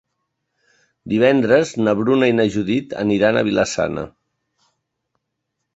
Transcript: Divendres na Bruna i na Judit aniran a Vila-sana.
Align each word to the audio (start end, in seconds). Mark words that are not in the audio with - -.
Divendres 1.13 1.73
na 1.87 1.95
Bruna 2.01 2.31
i 2.33 2.35
na 2.39 2.47
Judit 2.55 2.99
aniran 3.05 3.39
a 3.39 3.45
Vila-sana. 3.51 4.09